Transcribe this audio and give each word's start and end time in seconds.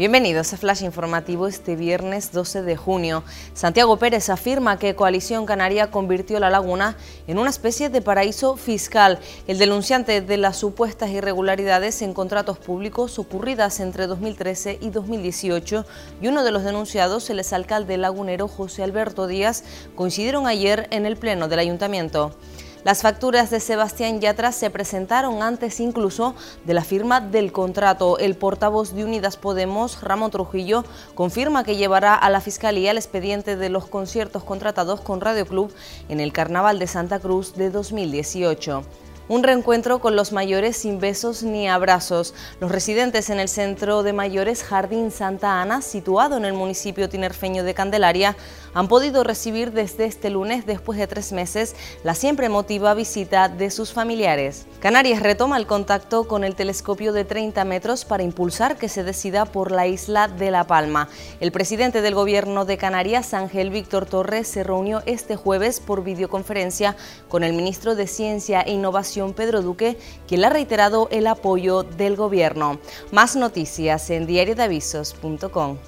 Bienvenidos 0.00 0.54
a 0.54 0.56
Flash 0.56 0.82
Informativo 0.82 1.46
este 1.46 1.76
viernes 1.76 2.32
12 2.32 2.62
de 2.62 2.74
junio. 2.74 3.22
Santiago 3.52 3.98
Pérez 3.98 4.30
afirma 4.30 4.78
que 4.78 4.96
Coalición 4.96 5.44
Canaria 5.44 5.90
convirtió 5.90 6.40
la 6.40 6.48
laguna 6.48 6.96
en 7.26 7.38
una 7.38 7.50
especie 7.50 7.90
de 7.90 8.00
paraíso 8.00 8.56
fiscal. 8.56 9.18
El 9.46 9.58
denunciante 9.58 10.22
de 10.22 10.38
las 10.38 10.56
supuestas 10.56 11.10
irregularidades 11.10 12.00
en 12.00 12.14
contratos 12.14 12.56
públicos 12.56 13.18
ocurridas 13.18 13.78
entre 13.78 14.06
2013 14.06 14.78
y 14.80 14.88
2018 14.88 15.84
y 16.22 16.28
uno 16.28 16.44
de 16.44 16.52
los 16.52 16.64
denunciados, 16.64 17.28
el 17.28 17.38
exalcalde 17.38 17.98
lagunero 17.98 18.48
José 18.48 18.82
Alberto 18.82 19.26
Díaz, 19.26 19.64
coincidieron 19.96 20.46
ayer 20.46 20.88
en 20.92 21.04
el 21.04 21.18
Pleno 21.18 21.46
del 21.46 21.58
Ayuntamiento. 21.58 22.34
Las 22.82 23.02
facturas 23.02 23.50
de 23.50 23.60
Sebastián 23.60 24.20
Yatra 24.20 24.52
se 24.52 24.70
presentaron 24.70 25.42
antes 25.42 25.80
incluso 25.80 26.34
de 26.64 26.72
la 26.72 26.82
firma 26.82 27.20
del 27.20 27.52
contrato. 27.52 28.18
El 28.18 28.36
portavoz 28.36 28.94
de 28.94 29.04
Unidas 29.04 29.36
Podemos, 29.36 30.00
Ramón 30.00 30.30
Trujillo, 30.30 30.84
confirma 31.14 31.62
que 31.62 31.76
llevará 31.76 32.14
a 32.14 32.30
la 32.30 32.40
Fiscalía 32.40 32.92
el 32.92 32.96
expediente 32.96 33.56
de 33.56 33.68
los 33.68 33.86
conciertos 33.86 34.44
contratados 34.44 35.02
con 35.02 35.20
Radio 35.20 35.44
Club 35.46 35.70
en 36.08 36.20
el 36.20 36.32
Carnaval 36.32 36.78
de 36.78 36.86
Santa 36.86 37.20
Cruz 37.20 37.54
de 37.54 37.68
2018. 37.68 38.82
Un 39.30 39.44
reencuentro 39.44 40.00
con 40.00 40.16
los 40.16 40.32
mayores 40.32 40.76
sin 40.76 40.98
besos 40.98 41.44
ni 41.44 41.68
abrazos. 41.68 42.34
Los 42.58 42.72
residentes 42.72 43.30
en 43.30 43.38
el 43.38 43.48
centro 43.48 44.02
de 44.02 44.12
mayores 44.12 44.64
Jardín 44.64 45.12
Santa 45.12 45.62
Ana, 45.62 45.82
situado 45.82 46.36
en 46.36 46.44
el 46.44 46.52
municipio 46.52 47.08
tinerfeño 47.08 47.62
de 47.62 47.72
Candelaria, 47.72 48.36
han 48.74 48.88
podido 48.88 49.22
recibir 49.22 49.70
desde 49.70 50.06
este 50.06 50.30
lunes, 50.30 50.66
después 50.66 50.98
de 50.98 51.06
tres 51.06 51.30
meses, 51.30 51.76
la 52.02 52.16
siempre 52.16 52.46
emotiva 52.46 52.92
visita 52.94 53.48
de 53.48 53.70
sus 53.70 53.92
familiares. 53.92 54.66
Canarias 54.80 55.22
retoma 55.22 55.58
el 55.58 55.68
contacto 55.68 56.26
con 56.26 56.42
el 56.42 56.56
telescopio 56.56 57.12
de 57.12 57.24
30 57.24 57.64
metros 57.64 58.04
para 58.04 58.24
impulsar 58.24 58.78
que 58.78 58.88
se 58.88 59.04
decida 59.04 59.44
por 59.44 59.70
la 59.70 59.86
isla 59.86 60.26
de 60.26 60.50
La 60.50 60.66
Palma. 60.66 61.08
El 61.38 61.52
presidente 61.52 62.02
del 62.02 62.16
gobierno 62.16 62.64
de 62.64 62.78
Canarias, 62.78 63.32
Ángel 63.32 63.70
Víctor 63.70 64.06
Torres, 64.06 64.48
se 64.48 64.64
reunió 64.64 65.04
este 65.06 65.36
jueves 65.36 65.78
por 65.78 66.02
videoconferencia 66.02 66.96
con 67.28 67.44
el 67.44 67.52
ministro 67.52 67.94
de 67.94 68.08
Ciencia 68.08 68.62
e 68.62 68.72
Innovación 68.72 69.19
Pedro 69.34 69.62
Duque, 69.62 69.96
quien 70.26 70.44
ha 70.44 70.50
reiterado 70.50 71.08
el 71.10 71.26
apoyo 71.26 71.82
del 71.82 72.16
gobierno. 72.16 72.80
Más 73.12 73.36
noticias 73.36 74.10
en 74.10 74.26
diariodavisos.com. 74.26 75.78